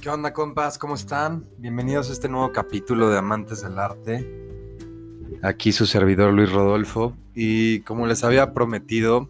[0.00, 0.78] ¿Qué onda, compas?
[0.78, 1.44] ¿Cómo están?
[1.58, 4.26] Bienvenidos a este nuevo capítulo de Amantes del Arte.
[5.42, 7.14] Aquí su servidor Luis Rodolfo.
[7.34, 9.28] Y como les había prometido,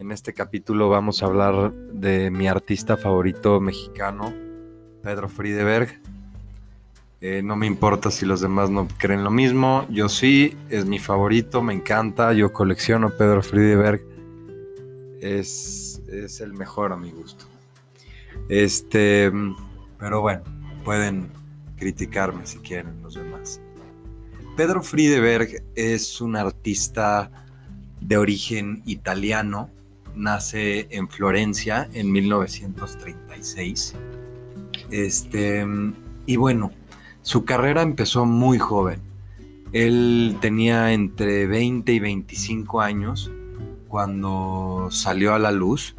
[0.00, 4.34] en este capítulo vamos a hablar de mi artista favorito mexicano,
[5.04, 6.00] Pedro Friedeberg.
[7.20, 9.86] Eh, no me importa si los demás no creen lo mismo.
[9.88, 12.32] Yo sí, es mi favorito, me encanta.
[12.32, 14.02] Yo colecciono Pedro Friedeberg.
[15.20, 17.44] Es, es el mejor a mi gusto.
[18.48, 19.30] Este.
[19.98, 20.42] Pero bueno,
[20.84, 21.28] pueden
[21.76, 23.60] criticarme si quieren los demás.
[24.56, 27.30] Pedro Friedeberg es un artista
[28.00, 29.70] de origen italiano.
[30.14, 33.94] Nace en Florencia en 1936.
[34.90, 35.66] Este,
[36.24, 36.72] y bueno,
[37.20, 39.00] su carrera empezó muy joven.
[39.72, 43.30] Él tenía entre 20 y 25 años
[43.88, 45.94] cuando salió a la luz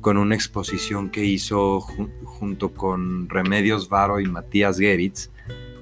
[0.00, 5.30] con una exposición que hizo junto con Remedios Varo y Matías Geritz,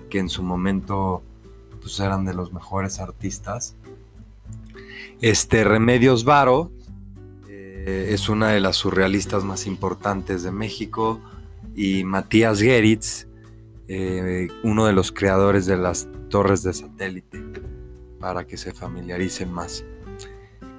[0.08, 1.22] que en su momento
[1.80, 3.76] pues, eran de los mejores artistas.
[5.20, 6.70] Este Remedios Varo
[7.48, 11.20] eh, es una de las surrealistas más importantes de México
[11.74, 13.26] y Matías Geritz,
[13.88, 17.42] eh, uno de los creadores de las torres de satélite,
[18.18, 19.84] para que se familiaricen más.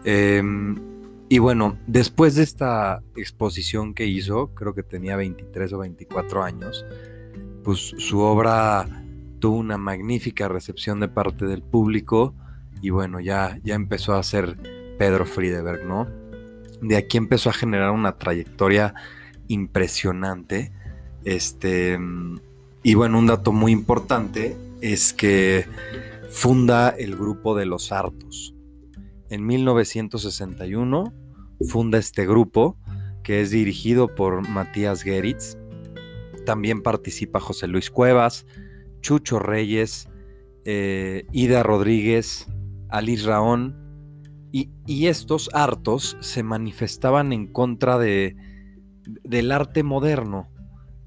[0.03, 0.94] Em,
[1.27, 6.85] y bueno, después de esta exposición que hizo, creo que tenía 23 o 24 años,
[7.63, 8.87] pues su obra
[9.39, 12.35] tuvo una magnífica recepción de parte del público
[12.81, 14.55] y bueno, ya, ya empezó a ser
[14.99, 16.07] Pedro Friedeberg, ¿no?
[16.81, 18.93] De aquí empezó a generar una trayectoria
[19.47, 20.71] impresionante.
[21.23, 21.97] Este,
[22.83, 25.65] y bueno, un dato muy importante es que
[26.29, 28.54] funda el grupo de los hartos
[29.29, 31.13] en 1961
[31.67, 32.77] funda este grupo
[33.25, 35.57] que es dirigido por Matías Geritz.
[36.45, 38.45] También participa José Luis Cuevas,
[39.01, 40.07] Chucho Reyes,
[40.63, 42.47] eh, Ida Rodríguez,
[42.89, 43.83] Alice Raón.
[44.51, 48.37] Y, estos hartos se manifestaban en contra de,
[49.23, 50.49] del arte moderno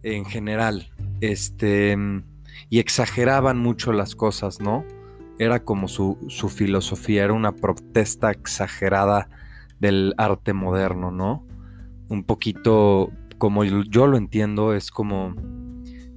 [0.02, 0.90] en general.
[1.20, 1.96] Este,
[2.68, 4.84] y exageraban mucho las cosas, ¿no?
[5.38, 6.16] Era como su,
[6.48, 9.28] filosofía, era una protesta exagerada
[9.78, 11.46] del arte moderno, ¿no?
[12.08, 15.36] Un poquito como yo lo entiendo, es como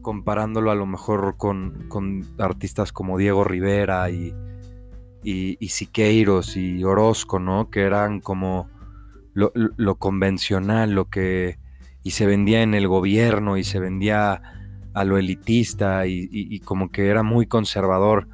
[0.02, 1.88] comparándolo a lo mejor con,
[2.40, 4.34] artistas como Diego Rivera y,
[5.24, 7.70] y, Siqueiros y Orozco, ¿no?
[7.70, 8.70] Que eran como
[9.34, 11.60] lo, convencional, lo que...
[12.02, 14.42] y se vendía en el gobierno y se vendía
[14.94, 18.28] a lo elitista y como que era muy conservador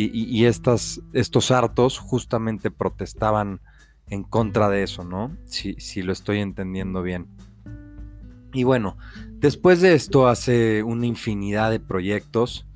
[0.00, 3.60] y, estas, estos hartos justamente protestaban
[4.08, 5.36] en contra de eso, ¿no?
[5.44, 7.26] Si, si lo estoy entendiendo bien.
[8.52, 8.96] Y bueno,
[9.32, 12.66] después de esto hace una infinidad de proyectos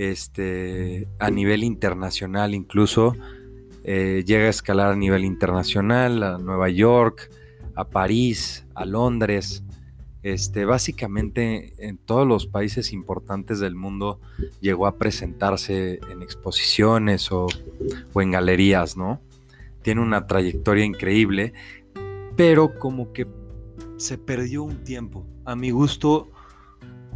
[0.00, 3.14] este, a nivel internacional incluso.
[3.84, 7.30] Eh, llega a escalar a nivel internacional, a Nueva York,
[7.74, 9.62] a París, a Londres,
[10.22, 14.20] este, básicamente en todos los países importantes del mundo
[14.60, 17.46] llegó a presentarse en exposiciones o,
[18.14, 19.20] en galerías, ¿no?
[19.82, 21.54] Tiene una trayectoria increíble,
[22.36, 23.26] pero como que
[23.96, 25.26] se perdió un tiempo.
[25.44, 26.28] A mi gusto,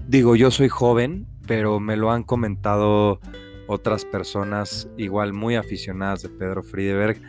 [0.08, 3.20] digo, yo soy joven, pero me lo han comentado
[3.66, 7.20] otras personas igual muy aficionadas de Pedro Friedeberg,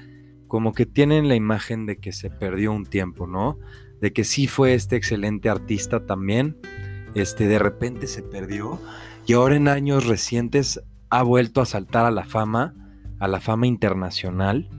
[0.47, 3.57] como que tienen la imagen de que se perdió un tiempo, ¿no?
[4.06, 6.58] De que sí fue este excelente artista también,
[7.16, 8.80] este de repente se perdió
[9.26, 10.80] y ahora en años recientes
[11.10, 12.76] ha vuelto a saltar a la fama,
[13.20, 14.70] a la fama internacional.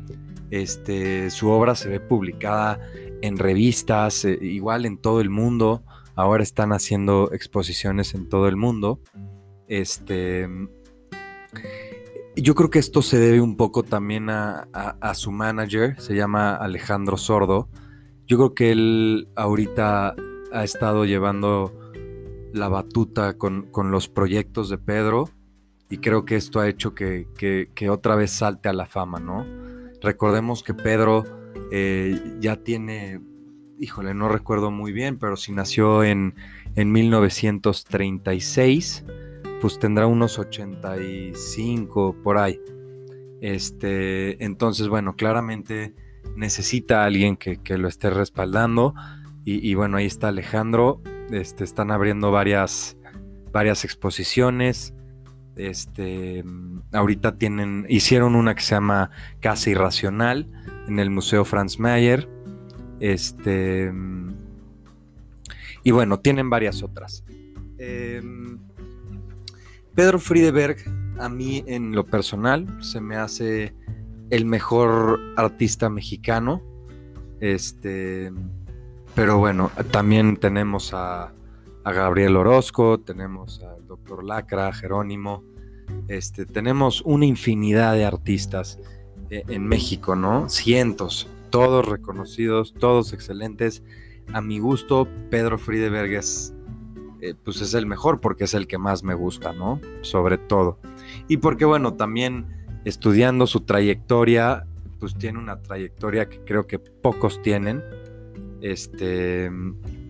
[0.52, 2.78] Este, su obra se ve publicada
[3.20, 5.82] en revistas, eh, igual en todo el mundo.
[6.14, 9.00] Ahora están haciendo exposiciones en todo el mundo.
[9.66, 10.48] Este,
[12.36, 17.16] yo creo que esto se debe un poco también a su manager, se llama Alejandro
[17.16, 17.68] Sordo
[18.26, 20.14] yo creo que él ahorita
[20.52, 21.72] ha estado llevando
[22.52, 25.30] la batuta con, los proyectos de Pedro
[25.88, 27.26] y creo que esto ha hecho que,
[27.88, 29.46] otra vez salte a la fama, ¿no?
[30.00, 31.24] Recordemos que Pedro
[31.70, 33.20] eh, ya tiene,
[33.78, 36.34] híjole, no recuerdo muy bien, pero si nació en,
[36.74, 39.04] en 1936,
[39.60, 42.60] pues tendrá unos 85 por ahí.
[43.40, 45.94] Este, entonces, bueno, claramente
[46.34, 48.94] necesita a alguien que, lo esté respaldando.
[49.44, 51.00] Y, bueno, ahí está Alejandro.
[51.30, 52.96] Este, están abriendo varias,
[53.52, 54.92] varias exposiciones.
[55.54, 56.44] Este,
[56.92, 60.50] ahorita tienen, hicieron una que se llama Casa Irracional
[60.88, 62.28] en el Museo Franz Mayer.
[62.98, 63.92] Este,
[65.84, 67.24] y bueno, tienen varias otras.
[67.78, 68.58] Em,
[69.94, 70.78] Pedro Friedeberg,
[71.18, 73.72] a mí en lo personal, se me hace
[74.30, 76.62] el mejor artista mexicano.
[77.40, 78.32] Este,
[79.14, 81.32] pero bueno, también tenemos a,
[81.84, 85.44] Gabriel Orozco, tenemos al doctor Lacra, Jerónimo.
[86.08, 88.80] Este, tenemos una infinidad de artistas
[89.30, 90.48] eh, en México, ¿no?
[90.48, 93.84] Cientos, todos reconocidos, todos excelentes.
[94.32, 96.56] A mi gusto, Pedro Friedeberg es
[97.20, 99.80] eh, pues es el mejor porque es el que más me gusta, ¿no?
[100.02, 100.78] Sobre todo.
[101.28, 102.46] Y porque, bueno, también
[102.86, 104.64] estudiando su trayectoria,
[104.98, 107.82] pues tiene una trayectoria que creo que pocos tienen.
[108.62, 109.50] Este,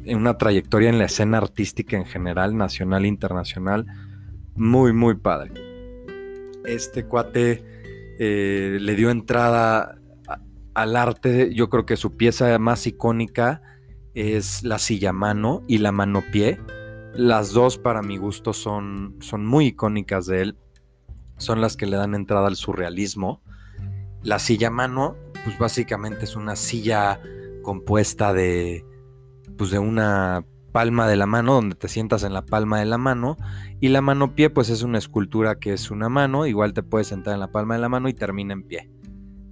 [0.07, 3.87] una trayectoria en la escena artística en general, nacional e internacional,
[4.55, 5.51] muy, muy padre.
[6.65, 7.65] Este cuate
[8.21, 9.99] eh, le dio entrada
[10.75, 13.63] al arte, yo creo que su pieza más icónica
[14.15, 16.61] es la silla mano y la mano pie
[17.17, 20.59] las dos para mi gusto son, son muy icónicas de él.
[21.39, 23.43] Son las que le dan entrada al surrealismo.
[24.23, 27.21] La silla mano, pues básicamente es una silla
[27.63, 28.85] compuesta de,
[29.57, 32.99] pues de una palma de la mano, donde te sientas en la palma de la
[32.99, 33.37] mano.
[33.81, 36.47] Y la mano pie, pues es una escultura que es una mano.
[36.47, 38.91] Igual te puedes sentar en la palma de la mano y termina en pie.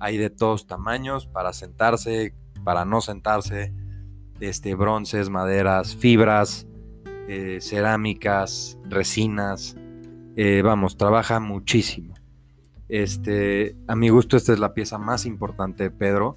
[0.01, 3.73] Hay de todos tamaños, para sentarse, para no sentarse.
[4.41, 6.67] Este, bronces, maderas, fibras,
[7.29, 9.77] eh, cerámicas, resinas.
[10.37, 12.15] Eh, vamos, trabaja muchísimo.
[12.89, 16.37] Este, a mi gusto, esta es la pieza más importante de Pedro.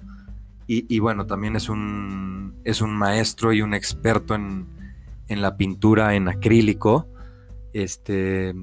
[0.70, 4.66] Y, bueno, también es un, es un maestro y un experto en,
[5.28, 7.08] la pintura en acrílico.
[7.72, 8.54] Este,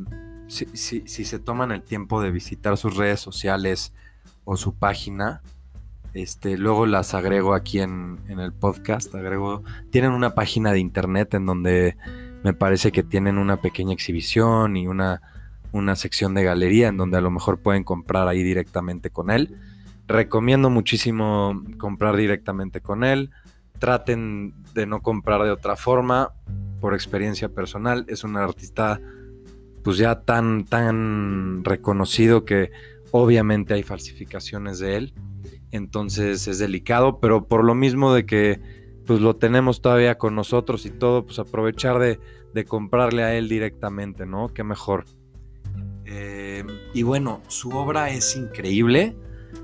[0.46, 0.68] si,
[1.08, 3.92] si, se toman el tiempo de visitar sus redes sociales
[4.44, 5.42] o su página,
[6.16, 9.14] este, luego las agrego aquí en, el podcast.
[9.14, 11.98] Agrego, tienen una página de internet en donde
[12.46, 15.24] me parece que tienen una pequeña exhibición y una,
[15.72, 19.58] una sección de galería en donde a lo mejor pueden comprar ahí directamente con él.
[20.08, 23.32] Recomiendo muchísimo comprar directamente con él.
[23.80, 26.34] Traten de no comprar de otra forma.
[26.80, 29.02] Por experiencia personal, es un artista
[29.84, 32.70] pues ya tan, tan reconocido que
[33.10, 35.14] obviamente hay falsificaciones de él
[35.76, 38.60] entonces es delicado, pero por lo mismo de que
[39.06, 42.20] pues lo tenemos todavía con nosotros y todo, pues aprovechar de,
[42.66, 44.48] comprarle a él directamente, ¿no?
[44.48, 45.06] Qué mejor.
[46.06, 46.64] Eh,
[46.94, 49.18] y bueno, su obra es increíble.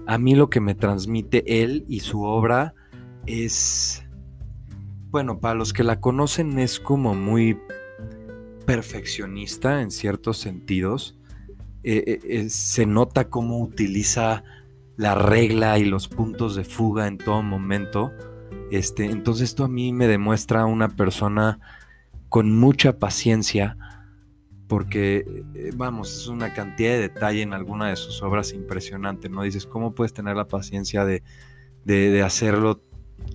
[0.08, 2.74] A mí lo que me transmite él y su obra
[3.26, 4.04] es,
[5.10, 7.58] bueno, para los que la conocen es como muy
[8.66, 11.18] perfeccionista en ciertos sentidos.
[11.84, 14.44] Eh, eh, se nota cómo utiliza
[14.98, 18.12] la regla y los puntos de fuga en todo momento.
[18.72, 21.60] Este, entonces esto a mí me demuestra una persona
[22.30, 23.78] con mucha paciencia
[24.68, 29.44] porque, eh, vamos, es una cantidad de detalle en alguna de sus obras impresionante, ¿no?
[29.44, 31.24] Dices, ¿cómo puedes tener la paciencia de,
[31.84, 32.82] de hacerlo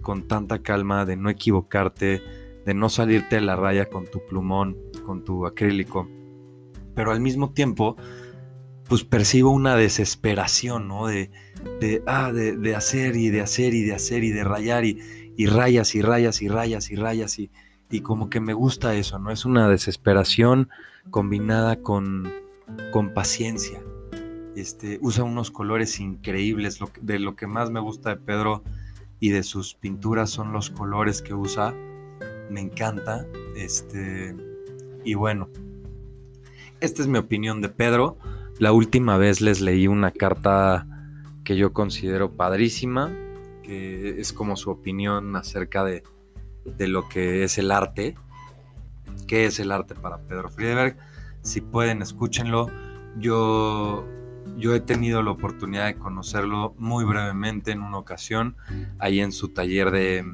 [0.00, 2.22] con tanta calma, de no equivocarte,
[2.64, 6.08] de no salirte de la raya con tu plumón, con tu acrílico?
[6.94, 7.98] Pero al mismo tiempo,
[8.88, 11.06] pues percibo una desesperación, ¿no?
[11.06, 11.30] De,
[11.80, 14.98] de, ah, de, hacer y de hacer y de hacer y de rayar y,
[15.44, 17.50] rayas y rayas y rayas y rayas y,
[17.90, 19.30] y, como que me gusta eso, ¿no?
[19.30, 20.70] Es una desesperación
[21.10, 22.32] combinada con,
[22.92, 23.82] con paciencia.
[24.56, 26.80] Este, usa unos colores increíbles.
[26.80, 28.62] Lo de lo que más me gusta de Pedro
[29.20, 31.74] y de sus pinturas son los colores que usa.
[32.50, 33.26] Me encanta.
[33.54, 34.34] Este,
[35.04, 35.50] y bueno,
[36.80, 38.16] esta es mi opinión de Pedro.
[38.58, 40.86] La última vez les leí una carta
[41.44, 43.10] que yo considero padrísima,
[43.66, 46.02] que es como su opinión acerca de,
[46.78, 48.14] lo que es el arte.
[49.26, 50.96] ¿Qué es el arte para Pedro Friedberg?
[51.42, 52.70] Si pueden, escúchenlo.
[53.18, 54.06] Yo,
[54.56, 58.56] yo he tenido la oportunidad de conocerlo muy brevemente en una ocasión,
[58.98, 60.24] ahí en su taller de,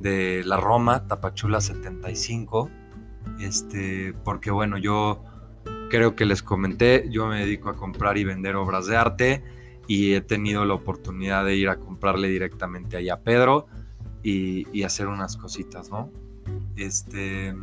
[0.00, 2.70] de la Roma, Tapachula 75.
[3.40, 5.24] Este, porque bueno, yo
[5.90, 9.44] creo que les comenté, yo me dedico a comprar y vender obras de arte
[9.86, 13.66] y he tenido la oportunidad de ir a comprarle directamente allá a Pedro
[14.22, 16.10] y, hacer unas cositas, ¿no?
[16.76, 17.54] Este,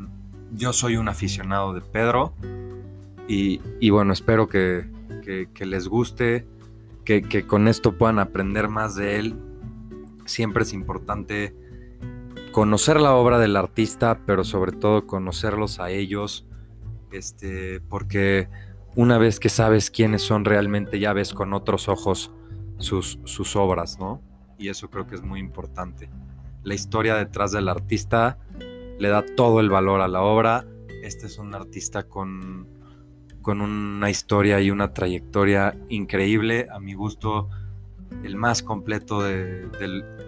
[0.53, 2.33] yo soy un aficionado de Pedro
[3.27, 4.85] y, bueno, espero que,
[5.59, 6.45] les guste,
[7.05, 9.35] que, que con esto puedan aprender más de él.
[10.25, 11.55] Siempre es importante
[12.51, 16.45] conocer la obra del artista, pero sobre todo conocerlos a ellos,
[17.11, 18.49] este, porque
[18.95, 22.31] una vez que sabes quiénes son realmente, ya ves con otros ojos
[22.77, 24.21] sus, sus obras, ¿no?
[24.57, 26.09] Y eso creo que es muy importante.
[26.63, 28.37] La historia detrás del artista
[28.99, 30.65] le da todo el valor a la obra
[31.01, 32.67] Este es un artista con,
[33.41, 36.67] con una historia y una trayectoria increíble.
[36.71, 37.49] A mi gusto,
[38.23, 39.67] el más completo de,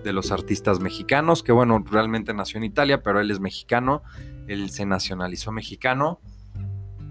[0.05, 4.03] los artistas mexicanos, que bueno, realmente nació en Italia, pero él es mexicano,
[4.48, 6.20] él se nacionalizó mexicano.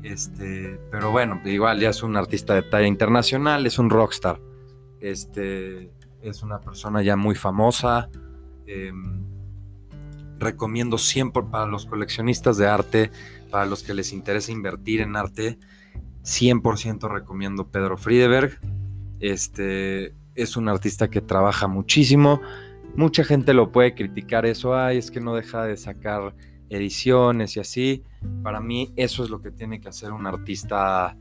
[0.02, 4.40] Este, pero bueno, igual ya es un artista de talla internacional, es un rockstar.
[5.00, 8.09] Este, es una persona ya muy famosa.
[8.66, 9.25] Em,
[10.38, 13.11] recomiendo siempre para los coleccionistas de arte,
[13.50, 15.59] para los que les interesa invertir en arte,
[16.25, 18.59] 100% recomiendo Pedro Friedeberg.
[19.21, 22.40] Este es un artista que trabaja muchísimo.
[22.97, 26.35] Mucha gente lo puede criticar eso, ay, es que no deja de sacar
[26.74, 28.02] ediciones y así.
[28.42, 31.16] Para mí eso es lo que tiene que hacer un artista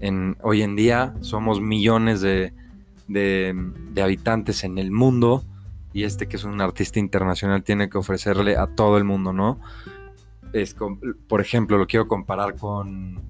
[0.00, 1.14] en, hoy en día.
[1.20, 2.52] Somos millones de,
[3.08, 5.44] de habitantes en el mundo
[5.96, 9.58] y este que es un artista internacional tiene que ofrecerle a todo el mundo, ¿no?
[10.52, 10.76] Es,
[11.26, 13.22] por ejemplo, lo quiero comparar con,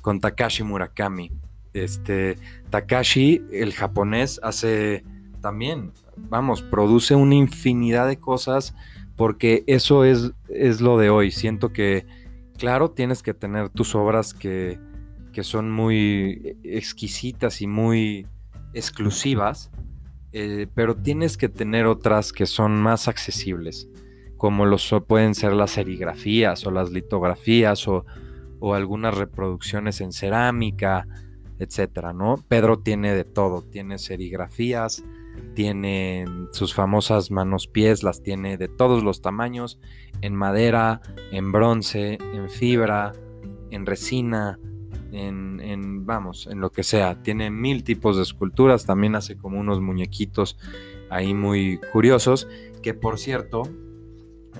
[0.00, 1.32] con Takashi Murakami.
[1.72, 2.38] Este,
[2.70, 5.02] Takashi, el japonés, hace
[5.40, 8.76] también, vamos, produce una infinidad de cosas
[9.16, 11.30] porque eso es, es lo de hoy.
[11.30, 12.06] Siento que,
[12.58, 14.78] claro, tienes que tener tus obras que,
[15.32, 18.26] que son muy exquisitas y muy
[18.72, 19.70] exclusivas,
[20.32, 23.88] eh, pero tienes que tener otras que son más accesibles,
[24.36, 28.04] como lo pueden ser las serigrafías o las litografías o,
[28.74, 31.06] algunas reproducciones en cerámica,
[31.58, 32.42] etcétera, ¿no?
[32.48, 35.04] Pedro tiene de todo, tiene serigrafías,
[35.54, 39.78] tiene sus famosas manos pies, las tiene de todos los tamaños,
[40.20, 41.00] en madera,
[41.32, 43.12] en bronce, en fibra,
[43.70, 44.58] en resina,
[45.12, 47.22] en, vamos, en lo que sea.
[47.22, 50.58] Tiene mil tipos de esculturas, también hace como unos muñequitos
[51.10, 52.48] ahí muy curiosos,
[52.82, 53.62] que por cierto,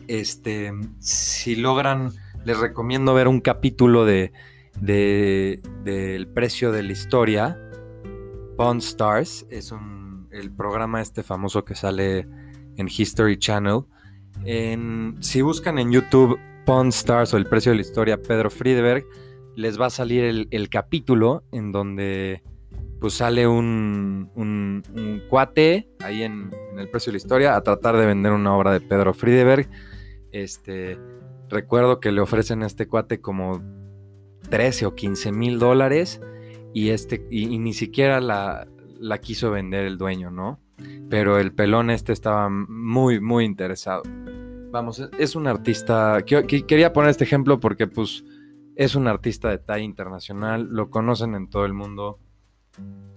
[0.07, 2.13] este, si logran,
[2.45, 4.33] les recomiendo ver un capítulo de
[4.81, 7.59] del precio de la historia.
[8.57, 9.94] Pawn Stars es un,
[10.35, 12.27] el programa este famoso que sale
[12.77, 13.85] en History Channel.
[15.21, 19.05] Si buscan en YouTube Pawn Stars o el precio de la historia Pedro Friedberg,
[19.57, 22.43] les va a salir el, capítulo en donde
[23.01, 24.83] pues sale un,
[25.29, 28.81] cuate ahí en, el precio de la historia a tratar de vender una obra de
[28.81, 29.69] Pedro Friedeberg.
[30.33, 30.99] Este,
[31.49, 33.63] recuerdo que le ofrecen a este cuate como
[34.51, 36.21] 13 o 15 mil dólares
[36.73, 38.67] y, este, y, ni siquiera la,
[38.99, 40.61] la quiso vender el dueño, ¿no?
[41.09, 44.03] Pero el pelón este estaba muy, muy interesado.
[44.71, 46.23] Vamos, es un artista.
[46.25, 48.25] Quería poner este ejemplo porque, pues,
[48.77, 52.19] es un artista de talla internacional, lo conocen en todo el mundo.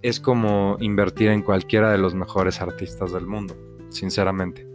[0.02, 3.56] Es como invertir en cualquiera de los mejores artistas del mundo,
[3.88, 4.68] sinceramente.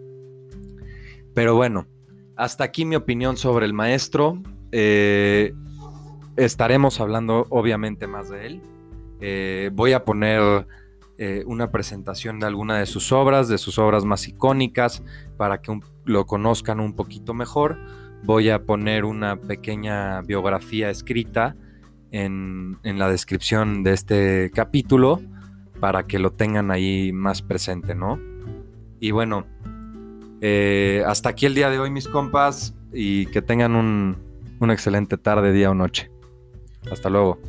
[1.33, 1.87] Pero bueno,
[2.35, 4.41] hasta aquí mi opinión sobre el maestro.
[4.71, 5.53] Eh,
[6.35, 8.61] estaremos hablando obviamente más de él.
[9.21, 10.67] Eh, voy a poner
[11.25, 15.03] eh, una presentación de alguna de sus obras, de sus obras más icónicas,
[15.37, 17.77] para que lo conozcan un poquito mejor
[18.23, 21.55] voy a poner una pequeña biografía escrita
[22.11, 25.21] en, la descripción de este capítulo
[25.79, 28.19] para que lo tengan ahí más presente, ¿no?
[28.99, 29.45] Y bueno,
[30.41, 34.17] eh, hasta aquí el día de hoy, mis compas, y que tengan un,
[34.59, 36.09] una excelente tarde, día o noche.
[36.89, 37.39] Hasta luego.